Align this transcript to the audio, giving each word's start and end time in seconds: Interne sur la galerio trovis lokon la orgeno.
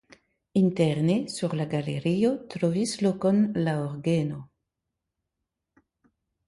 Interne 0.61 1.27
sur 1.33 1.53
la 1.59 1.67
galerio 1.75 2.31
trovis 2.55 2.95
lokon 3.07 3.45
la 3.69 3.77
orgeno. 3.87 4.43